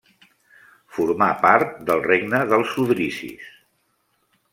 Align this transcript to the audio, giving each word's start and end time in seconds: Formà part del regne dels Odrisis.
Formà 0.95 1.27
part 1.43 1.75
del 1.89 2.01
regne 2.07 2.39
dels 2.53 2.73
Odrisis. 2.85 3.53